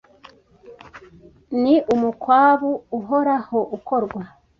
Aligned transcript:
Ni 1.61 1.75
umukwabu 1.93 2.71
uhoraho 2.97 3.59
ukorwa 3.77 4.21